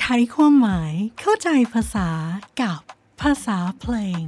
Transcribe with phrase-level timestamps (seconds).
[0.00, 2.08] ไขความหมายเข้าใจภาษา
[2.60, 2.80] กับ
[3.20, 4.24] ภาษาเพลง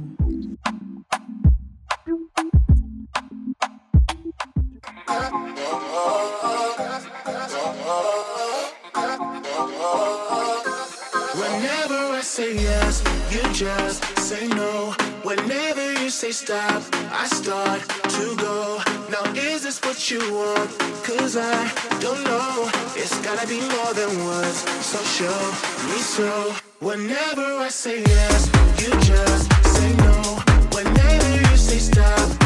[11.41, 12.95] Whenever I say yes,
[13.33, 14.93] you just say no.
[15.23, 17.81] Whenever you say stop, I start
[18.15, 18.88] to go.
[19.89, 20.69] What you want?
[21.03, 21.65] Cause I
[21.99, 22.69] don't know.
[22.95, 24.59] It's gotta be more than words.
[24.85, 25.39] So show
[25.89, 26.53] me so.
[26.79, 30.37] Whenever I say yes, you just say no.
[30.77, 32.38] Whenever you say stop,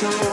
[0.00, 0.29] show.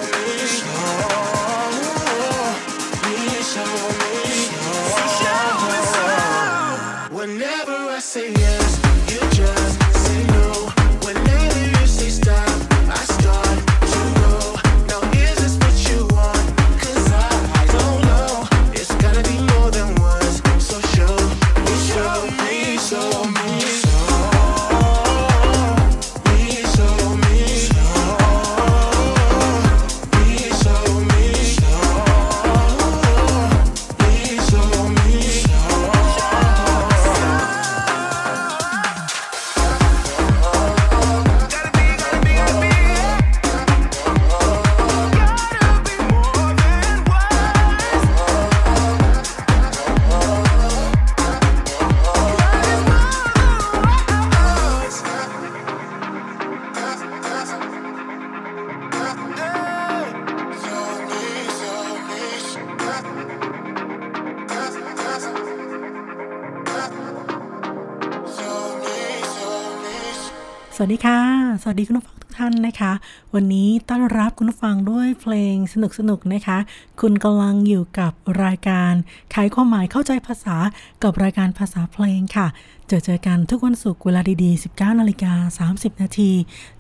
[70.80, 71.20] สวัสดีค่ะ
[71.62, 72.92] สวัสดีคุณผู้ฟังทุกท่านนะคะ
[73.36, 75.76] วันนี้ต้อนรับคุณผู้ฟังด้วยเพลงส
[76.10, 76.58] นุกๆนะคะ
[77.02, 78.94] คุณกำลังอยู่กับรายการ
[79.34, 80.58] ขายความหมายเข้าใจภาษา
[81.04, 82.48] กับรายการภาษาเพลงค่ะ
[82.88, 86.32] เจอเจอกันทุกวันศุกร์เวลาดีๆ 19นาฬิกา30 นาที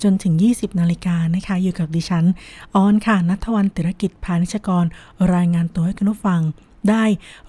[0.03, 2.25] จนถึง 20นาฬิกานะคะ อยู่กับดิฉัน
[2.75, 4.85] ออนค่ะนัทวันติรกิจพานิชกร
[5.33, 6.41] รายงานตัวให้คุณผู้ฟัง
[6.89, 7.03] ได้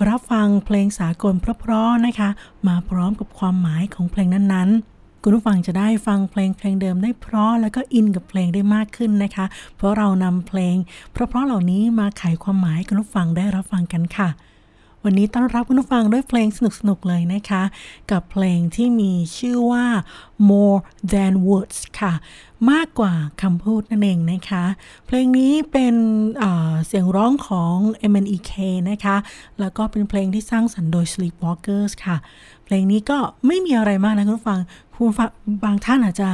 [0.08, 2.28] รับฟังเพลงสากลเพราะๆนะคะ
[2.66, 9.46] มาพร้อมกับความหมายของเพลงนั้นๆ คุณผู้ฟังจะได้ฟังเพลงเพลงเดิมได้เพราะแล้วก็อินกับเพลงได้มากขึ้นนะคะ
[9.76, 10.76] เพราะเรานำเพลง
[11.12, 14.30] เพราะๆเหล่านี้มาไขความหมายคุณผู้ฟังได้รับฟังกันค่ะ
[15.04, 17.62] วันนี้ต้อนรับคุณผู้ฟังด้วยเพลงสนุกๆเลยนะคะ
[18.10, 19.86] กับเพลงที่มีชื่อว่า
[20.50, 20.78] more
[21.12, 22.12] than words ค่ะ
[22.70, 23.12] มากกว่า
[23.42, 24.64] คำพูดนั่นเองนะคะ
[25.06, 25.94] เพลงนี้เป็น
[26.86, 27.76] เสียงร้องของ
[28.12, 28.52] MNEK
[28.90, 29.16] นะคะ
[29.60, 32.16] แล้วก็เป็นเพลงที่สร้างสรรค์โดย Sleepwalkers ค่ะ
[32.64, 34.60] เพลงนี้ก็ไม่มีอะไรมากนะคุณผู้ฟัง
[35.00, 35.30] ผู้ฟัง
[35.64, 36.30] บางท่านอาจจะ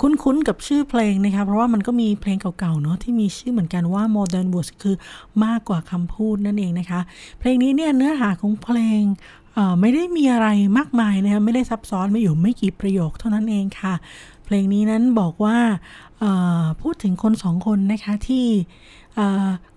[0.00, 4.96] คุ้นๆกับชื่อเพลงนะคะเพราะว่ามันก็มีเพลงเก่าๆเนาะที่มีชื่อเหมือนกันว่า Modern Words คือ
[5.44, 7.00] มากกว่าคำพูดนั่นเองนะคะ
[7.38, 9.02] เพลงนี้เนี่ยเนื้อหาของเพลง
[9.80, 10.48] ไม่ได้มีอะไร
[10.78, 13.94] มากมายนะคะไม่ได้ซับซ้อนไม่อยู่ไม่กี่ประโยคเท่านั้นเองค่ะ
[14.44, 15.56] เพลงนี้นั้นบอกว่า
[16.80, 18.46] พูดถึงคนสองคนนะคะที่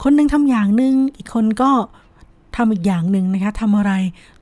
[0.04, 1.72] คนหนึงทำอย่างหนึ่งอีกคนก็
[2.56, 3.94] ทำอีกอย่างหนึ่งนะคะทำอะไร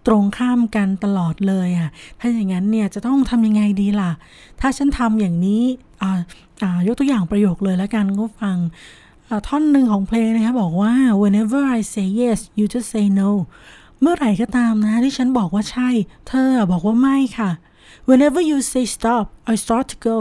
[0.07, 4.11] ตรงข้ามกันตลอดเลยอะถ้าอย่างนั้นเนี่ยจะต้องทำยังไงดีล่ะ
[4.59, 5.63] ถ้าฉันทำอย่างนี้
[6.01, 6.11] อ่า
[6.61, 8.57] อ่ายกตัวอย่างประโยคเลยแล้วกันก็ฟัง
[9.29, 13.31] อ่าท่อนหนึ่งของเพลงนะคะบอกว่า whenever I say yes you just say no
[14.01, 15.89] เมื่อไหร่ก็ตามนะที่ฉันบอกว่าใช่
[16.27, 17.51] เธอบอกว่าไม่ค่ะ
[18.09, 20.17] whenever you say stop I start to go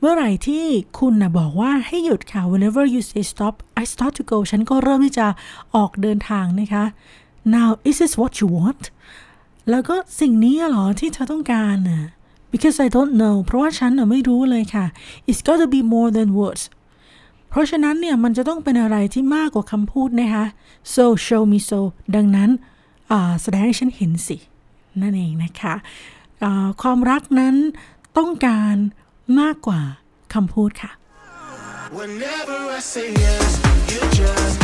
[0.00, 0.64] เมื่อไหร่ที่
[0.98, 5.26] คุณนะบอกว่าให้หยุดค่ะ whenever you say stop I start to go ฉันก็เริ่มที่จะ
[5.74, 6.84] ออกเดินทางนะคะ
[7.56, 8.84] now is this what you want
[9.70, 12.02] แล้วก็สิ่งนี้เหรอที่เธอต้องการน่ะ
[12.52, 14.86] because I don't know เพราะว่าฉันน่ะไม่รู้เลยค่ะ
[15.28, 16.64] it's got to be more than words
[17.48, 20.44] เพราะฉะนั้นเนี่ยมันจะต้องเป็นอะไรที่มากกว่าคำพูดนะคะ
[20.94, 21.80] so show me so
[22.16, 22.50] ดังนั้น
[23.42, 24.36] แสดงให้ฉันเห็นสิ
[25.00, 25.74] นั่นเองนะคะ
[26.82, 27.54] ความรักนั้น
[28.18, 28.76] ต้องการ
[29.40, 29.80] มากกว่า
[30.34, 30.92] คำพูดค่ะ
[32.00, 33.48] Whenever I say yes,
[33.90, 34.61] you just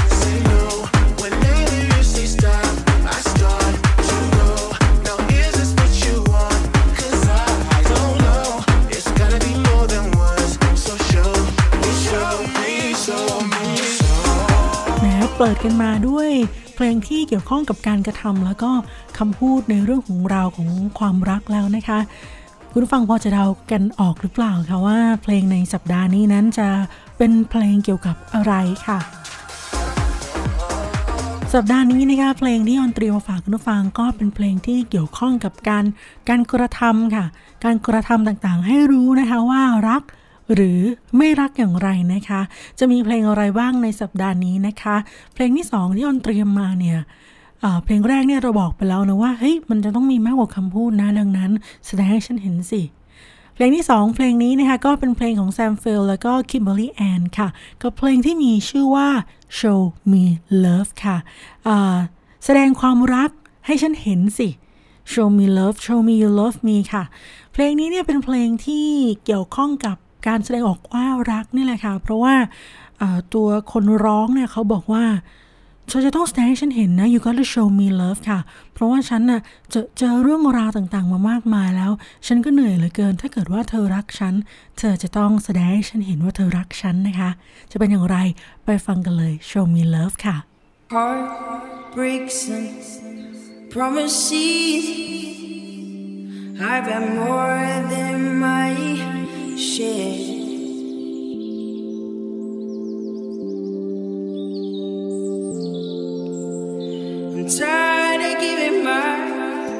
[15.62, 16.30] กันมาด้วย
[16.74, 18.70] เพลงที่เกี่ยวข้องกับการกระทำแล้วก็
[19.18, 20.68] คำพูดในเรื่องของราวของ
[20.98, 21.98] ความรักแล้วนะคะ
[22.72, 26.68] คุณฟังพอจะเดากันออกหรือเปล่าคะว่า เพลงในสัปดาห์นี้นั้นจะ
[27.18, 28.54] เป็นเพลงเกี่ยวกับอะไร
[28.86, 28.98] ค่ะ
[31.54, 35.84] สัปดาห์นี้นะคะเพลงที่ออนตรีมาฝากคุณผู้ฟังก็เป็นเพลงที่เกี่ยวข้องกับการ
[36.28, 37.24] การกระทำค่ะ
[37.64, 40.02] การกระทำต่างๆ ให้รู้นะคะว่ารัก
[40.54, 40.80] หรือ
[41.16, 42.40] ไม่รักอย่างไรนะคะ
[42.78, 44.96] จะมีเพลงอะไรบ้างในสัปดาห์นี้นะคะ
[45.34, 46.98] เพลงที่ 2 ที่ออนเตรียมมาเนี่ย
[47.84, 51.50] เพลงแรกเนี่ยเราบอกไปแล้วนะว่าเฮ้ยมันจะต้องมีมากกว่าคำพูดนะดังนั้น
[51.86, 52.82] แสดงให้ฉันเห็นสิ
[53.54, 57.48] เพลงที่ 2 เพลงนี้นะคะ ก็เป็นเพลงของ Sam Feldt แล้วก็ Kimberly Anne ค่ะ
[57.82, 59.08] กับเพลงที่มีชื่อว่า
[59.58, 59.80] Show
[60.10, 60.24] Me
[60.64, 61.16] Love ค่ะ
[62.44, 63.30] แสดงความรัก
[63.66, 64.48] ให้ฉันเห็นสิ
[65.12, 67.04] Show Me Love Show Me You Love Me ค่ะ
[67.52, 68.86] เพลงนี้เนี่ยเป็นเพลงที่
[69.24, 72.34] เกี่ยวข้องกับ การแสดงออกว่ารักนี่แหละค่ะ เพราะว่า
[73.34, 75.04] ตัวคนร้องเนี่ยเขาบอกว่า
[75.88, 78.40] เธอจะต้องแสดงให้ฉันเห็นนะ you gotta show me love ค่ะ
[78.74, 79.40] เพราะว่าฉันน่ะ
[79.74, 81.92] จะเจอเรื่องราวต่างๆ มามากมายแล้ว
[82.26, 84.34] ฉันก็เหนื่อยเหลือเกิน ถ้าเกิดว่าเธอรักฉัน
[84.78, 87.30] เธอจะต้องแสดงให้ฉันเห็นว่าเธอรักฉันนะคะ
[87.70, 88.16] จะเป็นอย่างไร
[88.64, 90.36] ไปฟังกันเลย show me love ค่ะ
[90.94, 91.26] Heart
[91.96, 92.68] breaks and
[93.74, 94.84] promises
[96.70, 98.70] I've got more than my
[99.58, 100.38] share
[107.58, 109.16] tired of giving my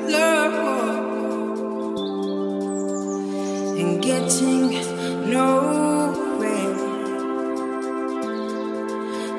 [0.08, 0.54] love
[3.78, 4.70] and getting
[5.30, 6.74] nowhere,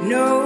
[0.03, 0.38] nowhere.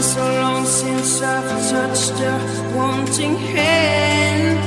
[0.00, 2.34] Been so long since I've touched a
[2.74, 4.58] wanting hand.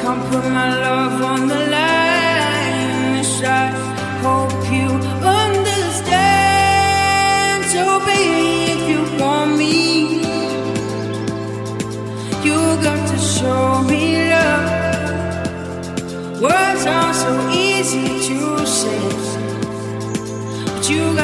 [0.00, 3.24] Can't put my love on the line.
[3.46, 3.68] I
[4.24, 4.88] hope you
[5.44, 6.14] understand.
[7.72, 9.76] So, baby, if you want me,
[12.46, 14.70] you got to show me love.
[16.42, 19.23] Words are so easy to say,
[20.90, 21.14] you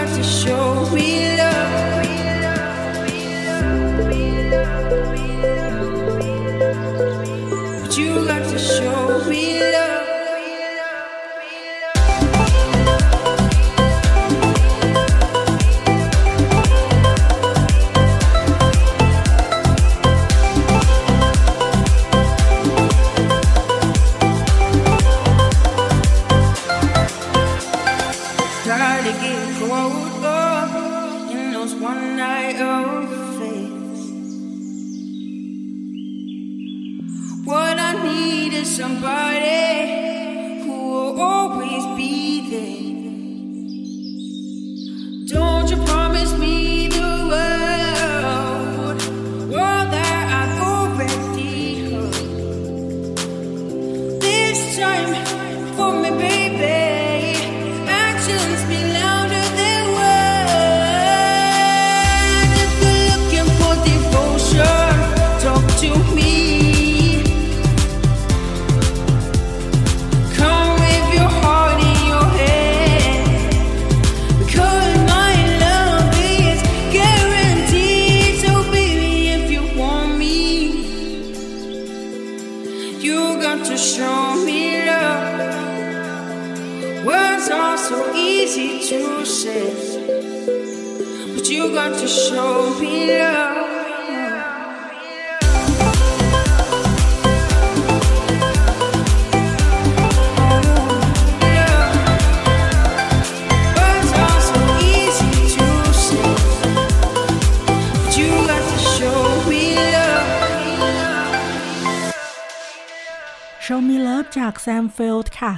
[113.73, 115.53] Show Me Love จากแซมเฟลด์ค่ะ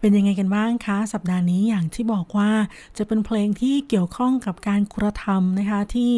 [0.00, 2.50] เป็นยังไงกันบ้างคะ สัปดาห์นี้อย่างที่บอกว่า
[2.98, 6.12] จะเป็นเพลงที่เกี่ยวข้องกับการกระทำนะคะ ที่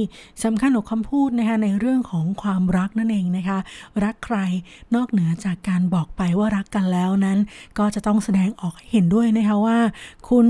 [0.44, 3.58] สำคัญกว่าคำพูดนะคะในเรื่องของความรักนั่นเองนะคะ
[4.04, 4.38] รักใคร
[4.94, 7.38] นอกเหนือจากการบอกไปว่ารักกันแล้วนั้น
[7.78, 9.78] ก็จะต้องแสดงออกเห็นด้วยนะคะว่า
[10.28, 10.46] คุณ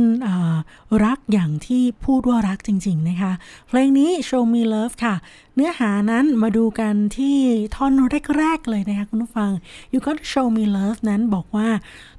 [1.04, 3.32] รักอย่างที่พูดว่ารักจริง ๆนะคะ
[3.68, 5.16] เพลงนี้ Show Me Love ค่ะ
[5.54, 7.36] เนื้อหานั้นมาดูกันที่
[7.76, 7.92] ท่อน
[8.38, 9.50] แรกๆเลยนะคะคุณผู้ฟัง
[9.92, 11.68] You Got Show Me Love นั้นบอกว่า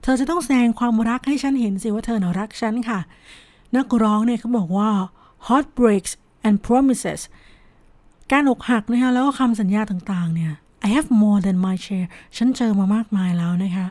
[0.03, 3.00] เธอจะต้องแสดงความรักให้ฉันเห็นสิว่าเธอน่ะรักฉันค่ะ
[3.75, 4.89] นักร้องเนี่ยเขาบอกว่า
[5.48, 6.13] heartbreaks
[6.48, 7.22] and promises
[8.31, 10.53] การอกหักนะคะแล้วก็คำสัญญาต่างๆเนี่ย
[10.88, 13.88] I have more than my share ฉันเจอมามากมายแล้วนะคะ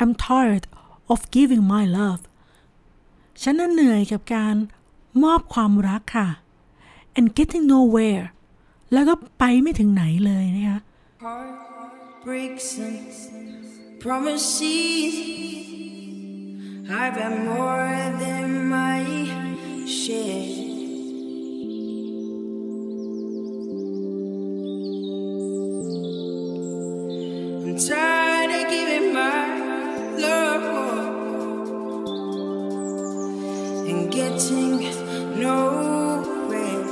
[0.00, 0.64] I'm tired
[1.12, 2.22] of giving my love
[3.42, 4.54] ฉันน่ะเหนื่อยกับการ
[5.24, 6.28] มอบความรักค่ะ
[7.18, 8.26] and getting nowhere
[8.92, 10.80] แล้วก็ไปไม่ถึงไหนเลยนะคะ
[11.24, 12.98] Heartbreaks and
[14.04, 15.53] promises.
[16.86, 19.04] I've got more than my
[19.86, 20.64] share.
[27.64, 29.46] I'm tired of giving my
[30.18, 30.64] love
[33.88, 34.80] and getting
[35.40, 36.84] nowhere.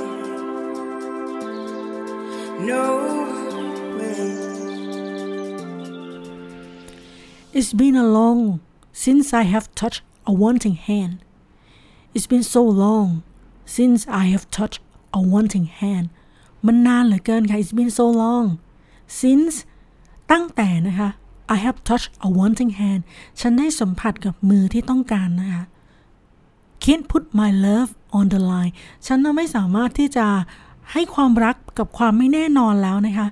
[2.65, 3.93] Nowhere.
[7.53, 8.59] It's been a long
[9.01, 11.15] since I have touched a wanting hand.
[12.13, 13.23] It's been so long
[13.65, 14.81] since I have touched
[15.19, 16.07] a wanting hand.
[16.65, 18.45] มันนานเหลือเกินค่ะ It's been so long
[19.21, 19.53] since
[20.31, 21.09] ตั้งแต่นะคะ
[21.55, 23.01] I have touched a wanting hand
[23.39, 25.63] ฉันได้สัมผัสกับมือที่ต้องการนะคะ
[26.83, 28.73] Can't put my love on the line
[29.05, 30.27] ฉันน่ะไม่สามารถที่จะ
[30.91, 33.27] ให้ความรักกับความไม่แน่นอนแล้วนะคะ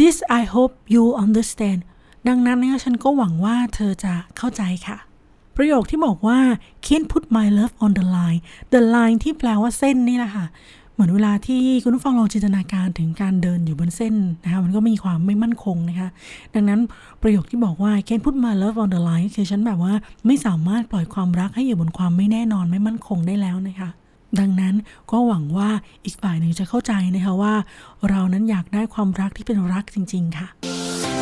[0.00, 1.80] This I hope you understand
[2.28, 4.98] ดังนั้นนะคะฉันก็หวังว่าเธอจะเข้าใจค่ะ
[5.56, 6.38] ประโยคที่บอกว่า
[6.86, 8.40] can't put my love on the line
[8.72, 10.46] the line ที่แปลว่าเส้นนี่แหละค่ะ
[10.92, 16.08] เหมือนเวลาที่คุณผู้ฟังลองจินตนาการถึงการเดินอยู่บนเส้นนะคะมันก็มีความไม่มั่นคงนะคะ
[16.54, 16.80] ดังนั้น
[17.22, 19.94] ประโยคที่บอกว่า can't put my love on the line คือฉันแบบว่า
[20.26, 23.88] ไม่สามารถปล่อยความรักให้อยู่บนความไม่แน่นอนไม่มั่นคงได้แล้วนะคะ
[24.40, 24.74] ดังนั้น
[25.10, 25.70] ก็หวังว่า
[26.04, 27.54] อีกฝ่ายหนึ่งจะเข้าใจนะคะว่า
[28.08, 30.48] เรานั้นอยากได้ความรักที่เป็นรักจริง ๆ ค่ะ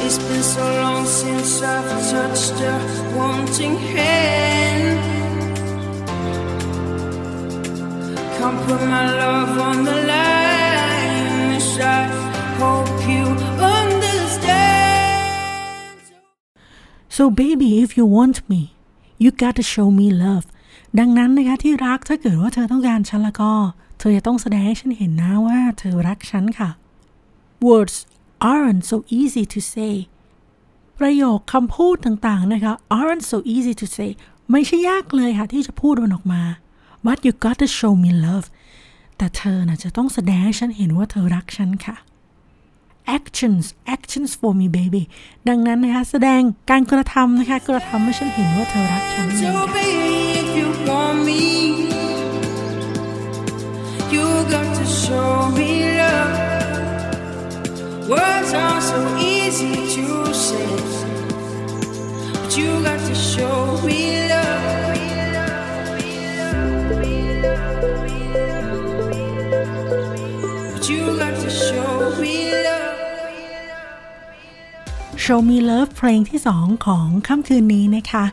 [0.07, 2.75] It's been so long since I've touched a
[3.17, 4.99] wanting hand.
[8.37, 11.51] Can't put my love on the line.
[11.55, 12.01] Yes, I
[12.61, 13.25] hope you
[13.75, 14.77] understand.
[17.17, 18.63] so baby if you want me
[19.23, 20.47] you gotta show me love
[20.99, 23.53] ดังนั้นนะคะที่รักถ้าเกิดว่าเธอต้องการฉันแล้วก็
[23.99, 26.71] เธอจะต้องแสดงให้ฉันเห็นนะว่าเธอรักฉันค่ะ
[27.67, 27.97] words
[28.53, 29.95] aren't so easy to say
[30.99, 34.11] ประโยคคำพูดต่างๆนะคะ aren't so easy to say
[34.53, 36.43] ไม่ใช่ยากเลยค่ะที่จะพูดมันออกมา
[37.07, 38.47] but you gotta show me love
[39.17, 41.97] แต่เธอน่ะจะต้องแสดงให้ฉันเห็นว่าเธอรักฉันค่ะ
[43.17, 43.65] actions
[43.97, 45.03] actions for me baby
[45.49, 46.41] ดังนั้นนะคะ แสดง
[46.71, 50.07] การกระทำนะคะ กระทำให้ฉันเห็นว่าเธอรักฉันนั่นเอง So ค่ะ
[54.13, 56.36] you got to show me love.
[58.09, 60.71] Words are so easy to say,
[62.33, 64.95] but you got to show me love.
[70.73, 72.35] But you got to show me
[72.67, 72.85] love.
[75.25, 78.25] Show Me Love เพลงที่ 2 ของค่ำคืนนี้นะคะ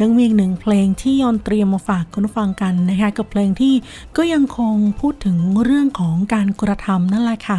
[0.00, 3.74] ยังมีอีกหนึ่งเพลงที่ยอนเตรียมมาฝากคุณฟังกันนะคะ กับเพลงที่
[4.16, 7.58] ก็ยังคงพูดถึงเรื่องของการกระทำนั่นแหละค่ะ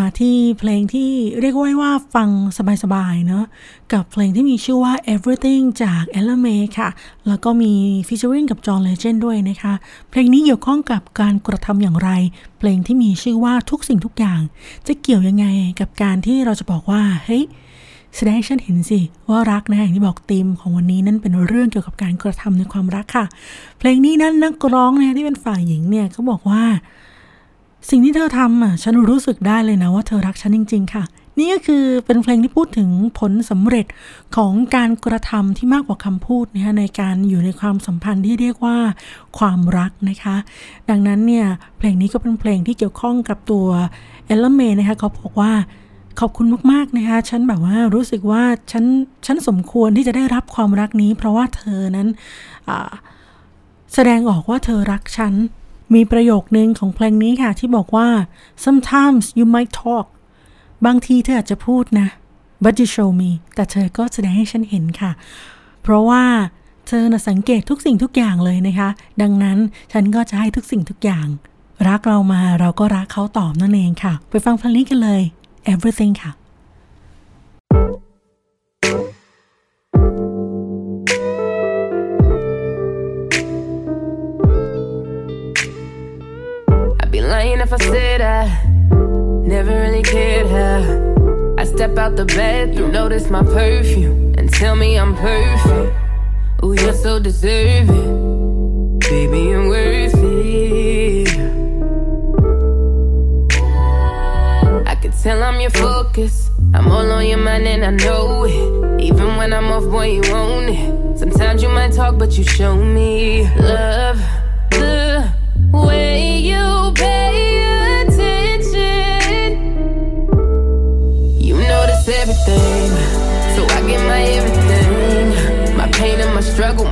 [0.00, 1.10] มาที่เพลงที่
[1.40, 2.30] เรียกว่าว่าฟัง
[2.82, 3.44] สบายๆเนาะ
[3.92, 6.88] กับเพลงที่มีชื่อว่า Everything จาก Ella May ค่ะ
[7.28, 7.72] แล้วก็มี
[8.06, 9.74] featuring กับ John Legend ด้วยนะคะ
[10.10, 12.10] เพลงนี้เกี่ยวข้องกับการกระทำอย่างไร
[12.58, 14.40] เพลงที่มีชื่อว่าทุกสิ่งทุกอย่าง
[14.86, 15.46] จะเกี่ยวยังไง
[15.80, 17.44] กับการที่เราจะบอกว่า เฮ้ย
[18.16, 23.26] แสดงฉันเห็นสิ ว่ารักนะอย่างที่บอกธีมของวันนี้นั่นเป็นเรื่องเกี่ยวกับการกระทำในความรักค่ะ
[23.78, 26.62] เพลงนี้นั้นนักร้องเนี่ยที่เป็นฝ่ายหญิงเนี่ยเขาบอกว่า
[27.90, 31.04] สิ่งที่เธอทำอะฉันรู้สึกได้เลยนะว่าเธอรักฉันจริง ๆ ค่ะ
[31.38, 33.86] นี่ก็คือเป็นเพลงที่พูดถึงผลสำเร็จ
[34.36, 38.76] ของการกระทำที่มากกว่าคำพูดนะคะในการอยู่ในความสัมพันธ์ที่เรียกว่า
[39.38, 40.36] ความรักนะคะ
[40.90, 41.46] ดังนั้นเนี่ย
[41.78, 43.66] เพลงนี้ก็เป็นเพลงที่เกี่ยวข้องกับตัว
[44.26, 45.52] เอลเมนะคะเขาบอกว่า
[46.20, 48.84] ขอบคุณมากๆนะคะ ฉันแบบว่ารู้สึกว่าฉัน
[49.26, 52.08] ฉันสมควรที่จะได้รับความรักนี้ เพราะว่าเธอนั้น
[53.94, 55.34] แสดงออกว่าเธอรักฉัน
[55.94, 58.08] มีประโยคนึงของเพลงนี้ค่ะที่บอกว่า
[58.64, 60.06] sometimes you might talk
[60.86, 62.08] บางทีเธออาจจะพูดนะ
[62.64, 65.12] but you show me แต่เธอก็แสดงให้ฉันเห็นค่ะ
[65.82, 66.24] เพราะว่า
[66.88, 68.88] เธอน่ะสังเกตทุกสิ่งทุกอย่างเลยนะคะ
[69.22, 69.58] ดังนั้น
[69.92, 71.26] ฉันก็จะให้ทุกสิ่งทุกอย่าง
[71.88, 75.22] รักเรามาเราก็รักเขาตอบนั่นเองค่ะ ไปฟังเพลงนี้กันเลย
[75.72, 76.32] everything ค่ะ
[87.64, 88.62] if I said I
[89.48, 94.98] never really cared how I step out the bathroom, notice my perfume, and tell me
[94.98, 95.96] I'm perfect.
[96.62, 101.28] Oh, you're so deserving, baby, you're worth it.
[104.86, 106.50] I can tell I'm your focus.
[106.74, 109.00] I'm all on your mind and I know it.
[109.00, 111.18] Even when I'm off, boy, you own it.
[111.18, 114.20] Sometimes you might talk, but you show me love.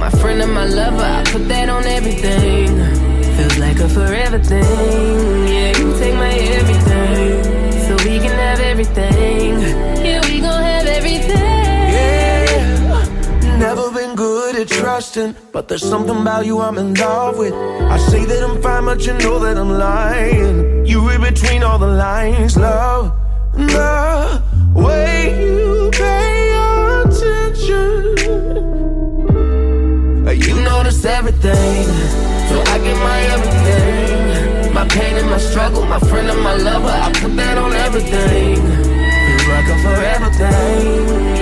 [0.03, 1.09] My friend and my lover.
[1.19, 2.67] I put that on everything.
[3.37, 5.47] Feels like a forever thing.
[5.55, 9.53] Yeah, you take my everything, so we can have everything.
[10.07, 11.87] Yeah, we gon' have everything.
[11.97, 17.55] Yeah, never been good at trusting, but there's something about you I'm in love with.
[17.95, 20.85] I say that I'm fine, but you know that I'm lying.
[20.85, 23.13] You read between all the lines, love.
[23.55, 24.43] The
[24.75, 26.42] way you pay
[31.03, 31.85] Notice everything,
[32.49, 34.73] so I get my everything.
[34.73, 38.57] My pain and my struggle, my friend and my lover, I put that on everything.
[38.57, 41.42] Feels like a forever thing.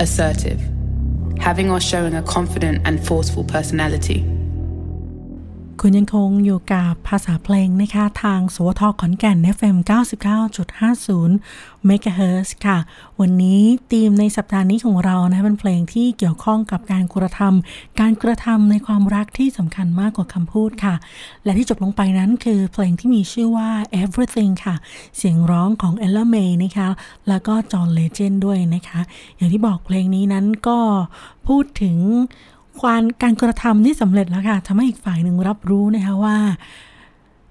[0.00, 0.60] Assertive.
[1.38, 4.33] Having or showing a confident and forceful personality.
[5.86, 9.76] คุณยังคงอยู่กับภาษาเพลงนะคะ ทางสวทขอนแก่น FM
[11.24, 12.78] 99.50 MHz ค่ะ
[13.20, 13.60] วันนี้
[13.92, 20.94] ธีมในสัปดาห์นี้ของเรานะเป็นเพลงที่เกี่ยวข้องกับการกระทำการกระทำในความรักที่สำคัญมากกว่าคำพูดค่ะ
[21.44, 23.70] และที่จบลงไปนั้นคือเพลงที่มีชื่อว่า
[24.02, 24.76] Everything ค่ะ
[25.16, 26.88] เสียงร้องของ Ella May นะคะ
[27.28, 29.00] แล้วก็จอห์นเลเจนด้วยนะคะ
[29.36, 30.78] อย่างที่บอกเพลงนี้นั้นก็
[31.46, 31.96] พูดถึง
[32.80, 36.38] ความการกระทำที่สำเร็จแล้วค่ะทำให้อีกฝ่ายหนึ่งรับรู้นะคะว่า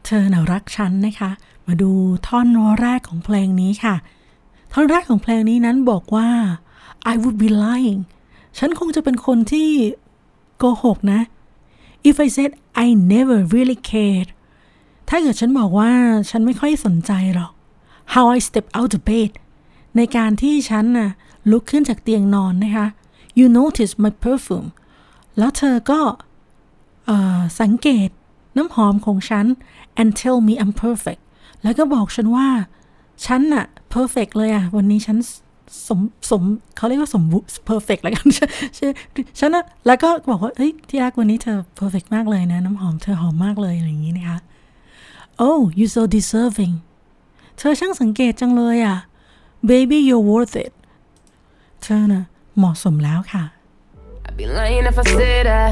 [0.06, 1.32] เธอน่ะรักฉันนะคะ
[1.68, 1.92] มาดู
[2.28, 2.48] ท่อน
[2.82, 3.96] แรกของเพลงนี้ค่ะ
[4.74, 6.30] ท่อนแรกของเพลงนี้นั้นบอกว่า
[7.12, 8.02] I would be lying
[8.58, 9.70] ฉันคงจะเป็นคนที่
[10.58, 11.22] โกหกนะ
[12.10, 12.52] if I said
[12.84, 14.30] I never really cared
[15.10, 15.92] ถ้าเกิดฉันบอกว่า
[16.30, 17.52] ฉันไม่ค่อยสนใจหรอก
[18.14, 19.32] how I step out of bed
[19.98, 21.10] ในการที่ฉันน่ะ
[21.52, 22.88] ลุกขึ้นจากเตียงนอนนะคะ
[23.40, 24.70] you notice my perfume
[25.38, 26.00] แล้วเธอก็
[27.06, 28.10] เอ่อสังเกต
[28.58, 29.46] น้ำหอมของฉัน
[30.02, 31.22] and tell me I'm perfect
[31.64, 32.48] แล้วก็บอกฉันว่า
[33.26, 35.18] ฉันน่ะ perfect เลยอะวันนี้ฉัน
[35.88, 36.00] สม
[36.32, 36.44] สม
[36.78, 38.28] เขาเรียกว่าสมบูรณ์ perfect แล้วกัน
[39.40, 44.40] ฉันนะแล้วก็บอกว่าเฮ้ยที่รักวันนี้เธอ perfect มากเลยนะ น้ำหอมเธอหอมมากเลยอะไรอย่างนี้นะคะ
[45.48, 46.76] oh you so deserving
[47.58, 48.98] เธอช่างสังเกตจังเลยอะ
[49.70, 50.74] baby you're worth it
[51.84, 52.24] เธอน่ะ
[52.58, 53.44] เหมาะสมแล้วค่ะ
[54.34, 55.70] I'd be lying if I said I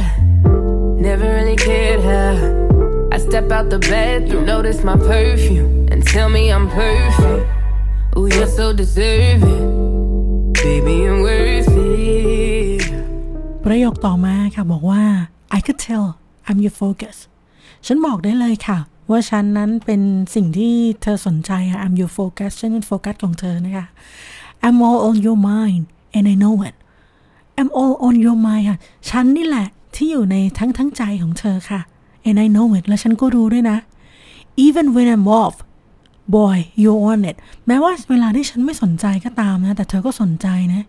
[1.07, 6.53] never really cared how I step out the bathroom, notice my perfume, and tell me
[6.53, 7.43] I'm perfect.
[8.15, 12.83] Oh, you're so deserving, baby, you're worth it.
[13.65, 15.03] ประโยคต่อมาค่ะบอกว่า
[15.57, 16.05] I could tell
[16.47, 17.15] I'm your focus
[17.85, 20.01] ฉันบอกได้เลยค่ะ ว่าฉันนั้นเป็น
[20.35, 23.85] สิ่งที่เธอสนใจอะ I'm your focus ฉันเป็นโฟกัสของเธอนะคะ
[24.65, 25.83] I'm all on your mind
[26.17, 26.75] and I know it
[27.59, 28.77] I'm all on your mind ค่ะ
[29.09, 31.81] ฉันนี่แหละที่อยู่ในทั้งทั้งใจของเธอค่ะ
[32.27, 33.77] and I know it และฉันก็รู้ด้วยนะ
[34.65, 35.55] even when I'm off
[36.35, 37.37] boy you on it
[37.67, 40.85] แม้ว่าเวลาที่ฉันไม่สนใจก็ตามนะ แต่เธอก็สนใจนะ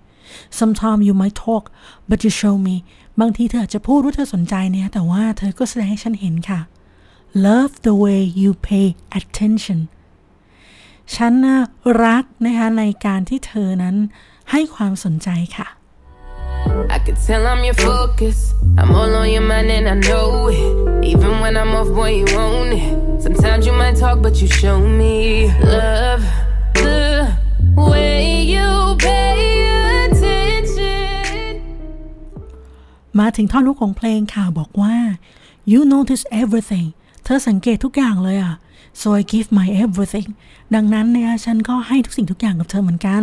[0.61, 1.65] sometimes you might talk
[2.09, 2.77] but you show me
[3.21, 6.61] บางทีเธออาจจะพูดว่าเธอสนใจเนี่ย แต่ว่าเธอก็แสดงให้ฉันเห็นค่ะ
[7.47, 8.87] love the way you pay
[9.19, 9.81] attention
[11.17, 11.33] ฉัน
[12.05, 13.97] รักนะคะในการที่เธอนั้น
[14.51, 15.69] ให้ความสนใจค่ะ
[16.95, 18.39] I can tell I'm your focus.
[18.79, 21.05] I'm all on your mind and I know it.
[21.13, 23.23] Even when I'm off, boy, you own it.
[23.25, 25.17] Sometimes you might talk, but you show me
[25.79, 26.25] love.
[26.75, 27.37] The
[27.91, 28.69] way you
[29.07, 29.41] pay
[30.05, 31.53] attention.
[33.21, 34.95] มาถึงท่อนฮุกของเพลงค่ะบอกว่า
[35.71, 36.89] you notice everything
[37.25, 38.55] เธอสังเกตทุกอย่างเลยอะ
[39.01, 40.29] so I give my everything
[40.75, 43.23] ดังนั้นเนี่ยฉันก็ให้ทุกสิ่งทุกอย่างกับเธอเหมือนกัน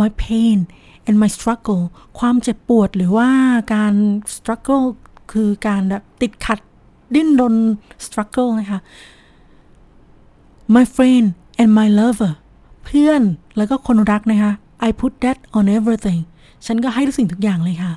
[0.00, 0.58] my pain
[1.08, 1.82] and my struggle
[2.18, 3.28] ความเจ็บปวดหรือว่า
[3.74, 3.94] การ
[4.34, 4.84] struggle
[5.32, 6.58] คือการแบบติดขัด
[7.14, 7.56] ดิ้นรน
[8.06, 8.80] struggle นะคะ
[10.74, 11.26] my friend
[11.60, 12.32] and my lover
[12.84, 13.22] เพื่อน
[13.56, 14.52] แล้วก็คนรักนะคะ
[14.86, 16.20] I put that on everything
[16.66, 17.92] ฉันก็ให้ทุกสิ่งทุกอย่างเลยค่ะ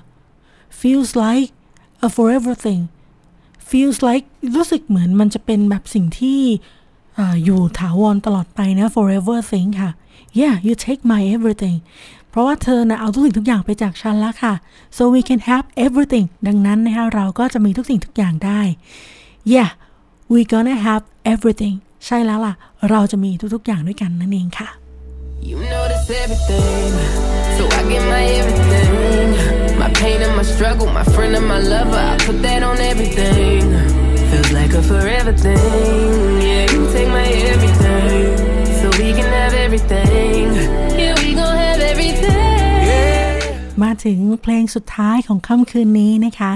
[0.80, 1.50] feels like
[2.08, 2.82] a forever thing
[3.69, 6.39] feels like รู้สึกเหมือนมันจะเป็นแบบสิ่งที่
[7.17, 9.91] ออยู่ถาวรตลอดไปนะ forever thing ค่ะ
[10.39, 11.78] yeah you take my everything
[12.32, 14.54] เพราะว่าเธอนะเอาทุกสิ่งทุกอย่างไปจากฉันแล้วค่ะ
[14.98, 18.62] so we can have everything ดังนั้นนะคะเราก็จะมีทุกสิ่งทุกอย่างได้
[19.54, 19.70] yeah
[20.34, 22.54] we gonna have everything ใช่แล้วล่ะ
[22.89, 24.70] เราจะมีทุกๆอย่างด้วยกันนั่นเองค่ะ
[25.50, 26.91] You notice everything,
[27.58, 29.30] so I get my everything.
[29.82, 33.62] My pain and my struggle, my friend and my lover, I put that on everything.
[34.30, 36.41] Feels like a forever thing.
[36.48, 38.38] Yeah, you take my everything,
[38.80, 40.90] so we can have everything.
[43.84, 46.52] มาถึงเพลงสุดท้ายของค่ำคืนนี้นะคะ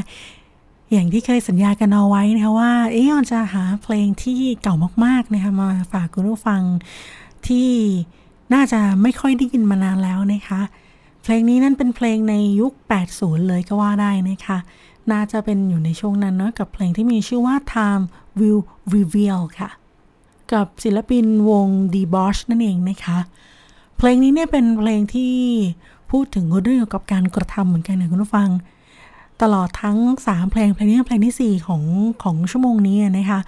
[0.92, 6.62] อย่างที่เคยสัญญากันเอาไว้นะคะว่าเอ๊ะมันจะหาเพลงที่เก่ามากๆนะคะมาฝากคุณผู้ฟัง
[7.48, 7.70] ที่
[8.54, 10.62] น่าจะไม่ค่อยได้ยินมานานแล้วนะคะ
[11.24, 12.74] เพลงนี้นั่นเป็นเพลงในยุค
[13.12, 14.58] 80 เลยก็ว่าได้นะคะ
[15.12, 18.06] น่าจะเป็นอยู่ในช่วงนั้นเนาะกับเพลงที่มีชื่อว่า Time
[18.40, 18.62] Will
[18.94, 19.70] Reveal ค่ะ
[20.54, 23.20] กับศิลปินวง d b o s h นั่นเองนะคะ
[23.98, 25.36] เพลงนี้เนี่ยเป็นเพลงที่
[26.16, 28.50] พูดถึงเรื่องเกี่ยวกับการกระทำเหมือนกันนะคุณผู้ฟัง
[29.42, 29.98] ตลอดทั้ง
[30.28, 31.84] 3 เพลงเพลงนี้เพลงที่ 4 ของ
[32.24, 33.40] ของชั่วโมงนี้นะคะ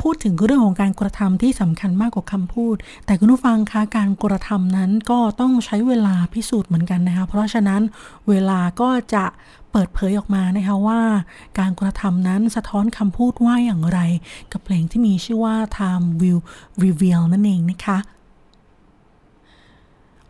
[0.00, 7.82] พูดถึงเรื่องของการกระทำที่สำคัญมากกว่าคำพูด แต่คุณผู้ฟังคะการกระทำนั้นก็ต้องใช้เวลาพิสูจน์เหมือนกันนะคะ เพราะฉะนั้น
[8.28, 9.24] เวลาก็จะ
[9.72, 11.00] เปิดเผยออกมานะคะว่า
[11.58, 14.00] การกระทำนั้นสะท้อนคำพูดว่าอย่างไร
[14.52, 16.40] กับเพลงที่มีชื่อว่า Time Will
[16.84, 17.98] Reveal นั่นเองนะคะ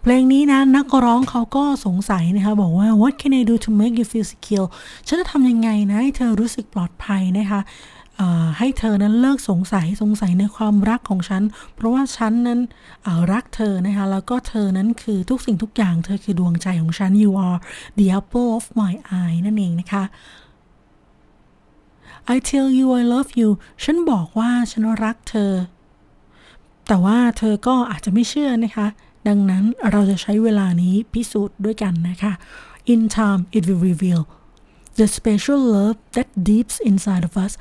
[0.03, 4.69] เพลงนี้นะนักร้องเขาก็สงสัยนะคะบอกว่า what can I do to make you feel secure
[5.07, 7.61] ฉันจะทำยังไงนะให้เธอรู้สึกปลอดภัยนะคะ
[8.59, 11.43] ให้เธอนั้นเลิกสงสัยสงสัยในความรักของฉัน
[11.75, 12.61] เพราะว่าฉันนั้น
[13.33, 17.59] รักเธอนะคะแล้วก็เธอนั้นคือทุกสิ่งทุกอย่าง เธอคือดวงใจของฉัน you are
[17.99, 20.05] the apple of my eye นั่นเองนะคะ
[22.35, 23.51] I tell you I love you
[23.85, 25.53] ฉันบอกว่าฉันรักเธอ
[26.89, 28.87] แต่ว่าเธอก็อาจจะไม่เชื่อนะคะ
[29.29, 32.33] ดังนั้นเราจะใช้เวลานี้พิสูจน์ด้วยกันนะคะ
[32.93, 34.23] In time it will reveal
[34.99, 37.53] the special love that deeps inside of us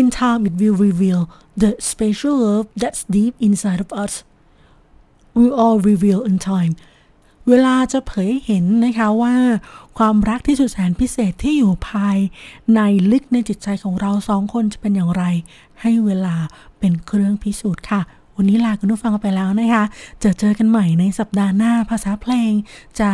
[0.00, 1.22] In time it will reveal
[1.62, 4.12] the special love that's deep inside of us
[5.38, 6.74] we all reveal in time
[7.48, 9.34] เวลาจะเผยเห็นนะคะว่า
[9.98, 12.18] ความรักที่สุดแสนพิเศษที่อยู่ภาย
[12.74, 15.24] ในลึกในจิตใจของเราสองคนจะเป็นอย่างไร
[15.80, 16.36] ให้เวลา
[16.78, 18.00] เป็นเครื่องพิสูจน์ค่ะ
[18.42, 19.84] วันนี้ลาคุณผู้ฟังไปแล้วนะคะ
[20.20, 22.52] เจอเจอกันใหม่ในสัปดาห์หน้าภาษาเพลง
[23.00, 23.10] จะ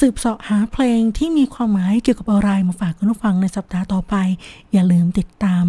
[0.00, 4.14] สืบเสาะหาเพลงที่มีความหมายเกี่ยวกับอะไรมาฝากคุณผู้ฟังในสัปดาห์ต่อไป
[4.72, 5.64] อย่าลืมติดตาม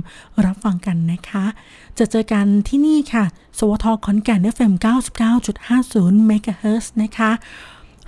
[0.45, 1.45] รับฟังกันนะคะ
[1.97, 3.25] จะเจอกันที่นี่ค่ะ
[3.59, 4.73] สวทขอนแก่น FM
[5.51, 7.31] 99.50 MHz นะคะ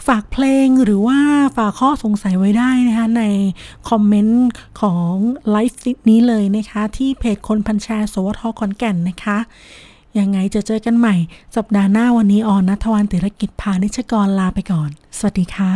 [0.07, 1.19] ฝากเพลงหรือว่า
[1.57, 3.23] ฝากข้อสงสัยไว้ได้นะคะใน
[3.89, 4.47] คอมเมนต์
[4.81, 5.13] ของ
[5.51, 9.39] ไลฟ์นี้เลยนะคะ ที่เพจคนพันแชร์สวทขอนแก่นนะคะ
[10.19, 11.15] ยังไงจะเจอกันใหม่
[11.55, 15.73] สัปดาห์หน้าวันนี้ออนนัทวันติรกิจพาณิชกรลาไปก่อน สวัสดีค่ะ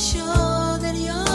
[0.00, 1.29] sure that you're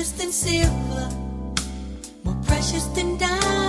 [0.00, 1.10] precious than silver,
[2.24, 3.59] more precious than diamond